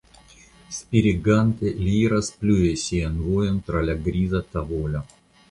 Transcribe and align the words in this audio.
Spiregante 0.77 1.73
li 1.81 1.93
iras 2.05 2.31
plue 2.39 2.73
sian 2.85 3.21
vojon 3.27 3.61
tra 3.69 3.85
la 3.91 3.97
griza 4.09 4.43
tavolo. 4.57 5.05